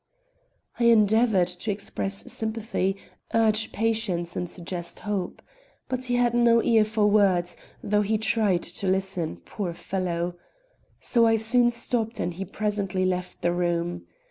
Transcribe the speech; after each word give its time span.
I 0.79 0.85
endeavored 0.85 1.45
to 1.45 1.69
express 1.69 2.31
sympathy, 2.33 2.97
urge 3.35 3.71
patience 3.71 4.35
and 4.35 4.49
suggest 4.49 5.01
hope. 5.01 5.43
But 5.89 6.05
he 6.05 6.15
had 6.15 6.33
no 6.33 6.59
ear 6.63 6.83
for 6.85 7.05
words, 7.05 7.55
though 7.83 8.01
he 8.01 8.17
tried 8.17 8.63
to 8.63 8.87
listen, 8.87 9.41
poor 9.45 9.75
fellow! 9.75 10.37
so 11.01 11.27
I 11.27 11.35
soon 11.35 11.69
stopped 11.69 12.19
and 12.19 12.33
he 12.33 12.45
presently 12.45 13.05
left 13.05 13.43
the 13.43 13.51
room. 13.53 14.07